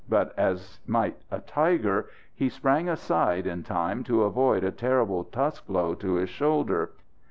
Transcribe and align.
But 0.09 0.33
as 0.35 0.79
might 0.87 1.21
a 1.29 1.41
tiger, 1.41 2.07
he 2.33 2.49
sprang 2.49 2.89
aside 2.89 3.45
in 3.45 3.61
time 3.61 4.03
to 4.05 4.23
avoid 4.23 4.63
a 4.63 4.71
terrible 4.71 5.25
tusk 5.25 5.67
blow 5.67 5.93
to 5.93 6.15
his 6.15 6.31
shoulder. 6.31 6.93